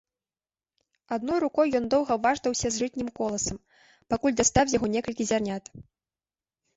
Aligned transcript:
Адной 1.17 1.39
рукой 1.43 1.67
ён 1.79 1.85
доўга 1.93 2.13
важдаўся 2.23 2.67
з 2.75 2.79
жытнім 2.83 3.09
коласам, 3.19 3.57
пакуль 4.15 4.37
дастаў 4.39 4.65
з 4.73 4.77
яго 4.77 4.87
некалькі 4.95 5.23
зярнят. 5.33 5.63